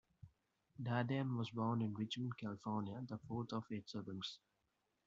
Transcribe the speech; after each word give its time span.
Darden 0.81 1.37
was 1.37 1.51
born 1.51 1.83
in 1.83 1.93
Richmond, 1.93 2.35
California, 2.35 3.05
the 3.07 3.19
fourth 3.27 3.53
of 3.53 3.65
eight 3.71 3.87
siblings. 3.87 4.39